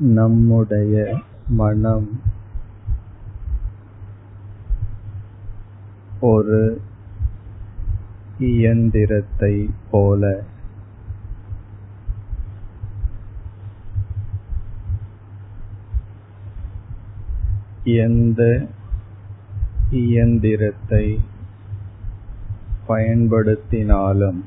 [0.00, 2.06] நம்முடைய மனம்
[6.20, 6.80] ஒரு
[8.38, 10.42] இயந்திரத்தை போல
[17.84, 18.66] எந்த
[19.90, 21.04] இயந்திரத்தை
[22.88, 24.40] பயன்படுத்தினாலும்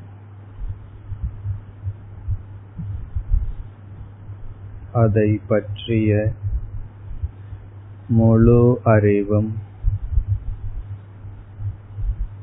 [4.94, 6.32] அதை பற்றிய
[8.08, 9.52] முழு அறிவும்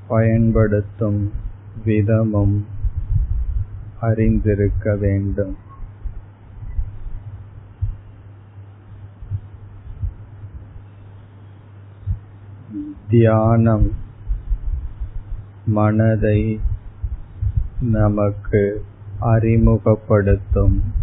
[0.07, 1.33] பயன்படுத்தும்
[1.85, 2.65] விதமும்
[4.01, 5.57] அறிந்திருக்க வேண்டும்.
[13.09, 13.91] தியானம்
[15.65, 16.59] மனதை
[17.81, 18.85] நமக்கு
[19.19, 21.00] அறிமுகப்படுத்தும்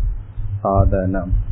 [0.62, 1.47] சாதனம்.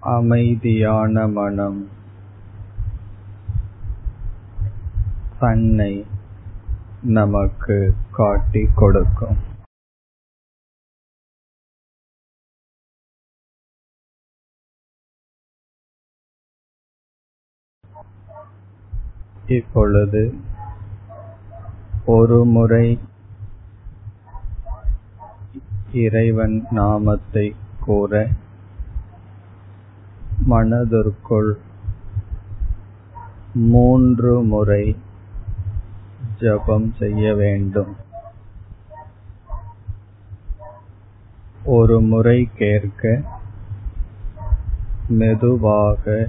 [0.00, 1.88] அமைதியான மனம்.
[5.38, 6.06] தன்னை
[7.02, 9.57] நமக்கு காட்டிக் கொடுக்கும்.
[19.46, 20.34] இப்பொழுது
[22.06, 22.98] ஒரு முறை
[25.92, 28.28] இறைவன் நாமத்தை கூற
[30.46, 31.58] மனதிற்குள்
[33.52, 34.96] மூன்று முறை
[36.38, 37.96] ஜபம் செய்ய வேண்டும்.
[41.64, 43.22] ஒரு முறை கேட்க
[45.08, 46.28] மெதுவாக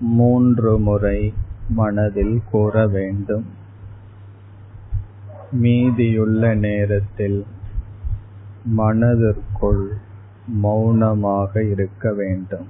[0.00, 1.32] மூன்று முறை
[1.68, 3.44] மனதில் கூற வேண்டும்.
[5.50, 7.46] மீதியுள்ள நேரத்தில்
[8.64, 9.96] மனதிற்குள்
[10.46, 12.68] மௌனமாக இருக்க வேண்டும்.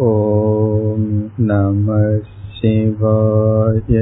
[0.00, 1.02] ॐ
[1.40, 2.18] नमः
[2.56, 3.96] शिवाय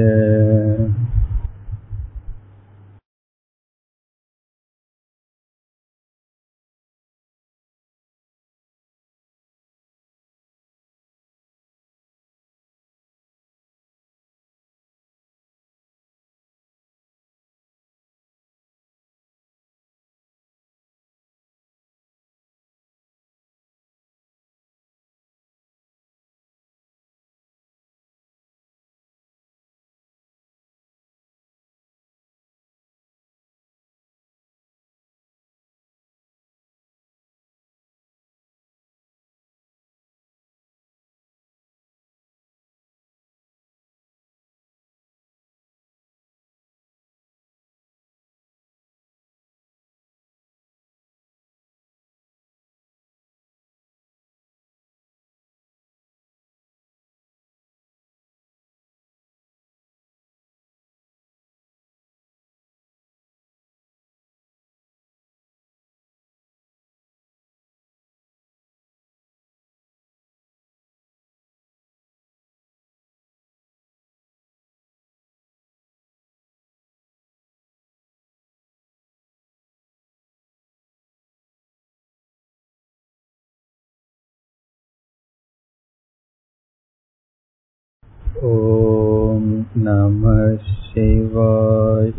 [88.43, 89.43] ॐ
[89.77, 92.11] नमः शिवाय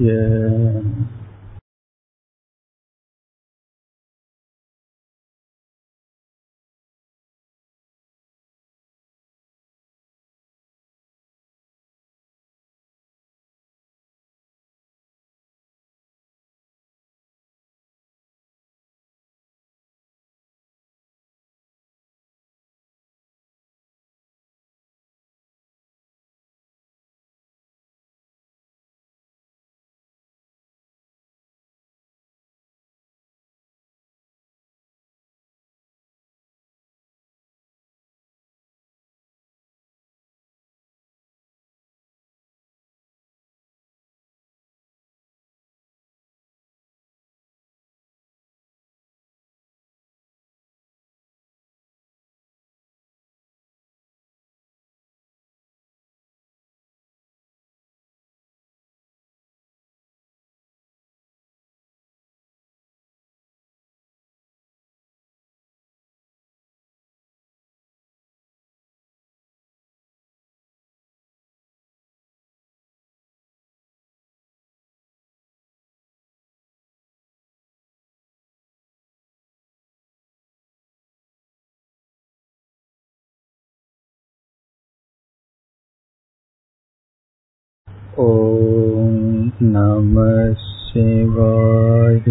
[88.19, 92.25] ॐ नमः शिवाय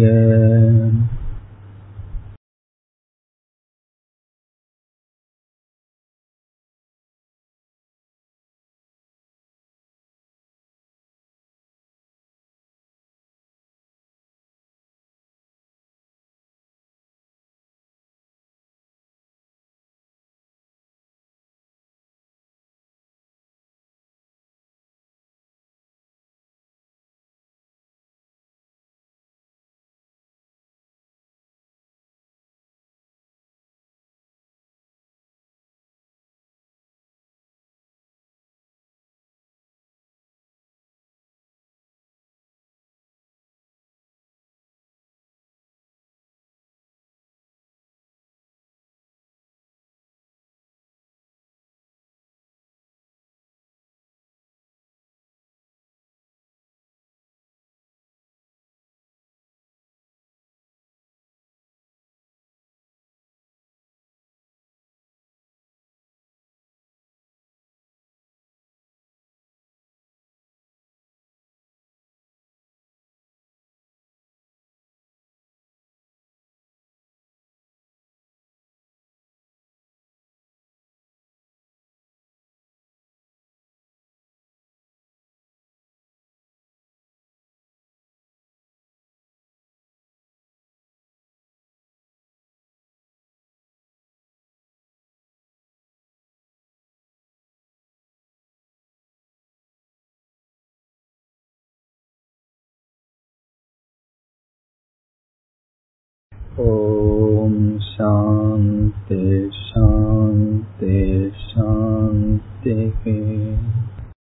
[106.60, 109.50] ॐ शान्ति